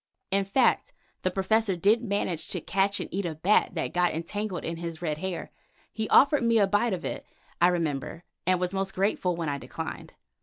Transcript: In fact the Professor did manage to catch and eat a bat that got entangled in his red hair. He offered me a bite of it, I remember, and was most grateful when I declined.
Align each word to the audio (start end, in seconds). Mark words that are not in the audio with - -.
In 0.31 0.45
fact 0.45 0.93
the 1.21 1.29
Professor 1.29 1.75
did 1.75 2.01
manage 2.03 2.47
to 2.49 2.59
catch 2.59 2.99
and 2.99 3.07
eat 3.13 3.23
a 3.27 3.35
bat 3.35 3.75
that 3.75 3.93
got 3.93 4.15
entangled 4.15 4.63
in 4.65 4.77
his 4.77 4.99
red 4.99 5.19
hair. 5.19 5.51
He 5.93 6.09
offered 6.09 6.41
me 6.43 6.57
a 6.57 6.65
bite 6.65 6.93
of 6.93 7.05
it, 7.05 7.23
I 7.61 7.67
remember, 7.67 8.23
and 8.47 8.59
was 8.59 8.73
most 8.73 8.95
grateful 8.95 9.35
when 9.35 9.47
I 9.47 9.59
declined. 9.59 10.13